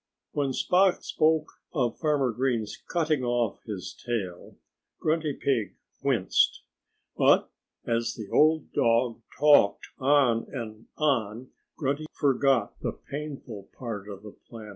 When 0.31 0.51
Spot 0.51 1.03
spoke 1.03 1.47
of 1.75 1.99
Farmer 1.99 2.31
Green's 2.31 2.75
cutting 2.87 3.23
off 3.23 3.61
his 3.67 3.93
tail, 3.93 4.57
Grunty 4.99 5.31
Pig 5.33 5.75
winced. 6.01 6.63
But 7.15 7.51
as 7.85 8.15
the 8.15 8.27
old 8.31 8.73
dog 8.73 9.21
talked 9.37 9.89
on 9.99 10.47
and 10.51 10.87
on 10.97 11.51
Grunty 11.77 12.07
forgot 12.19 12.79
the 12.79 12.93
painful 12.93 13.69
part 13.77 14.09
of 14.09 14.23
the 14.23 14.31
plan. 14.31 14.69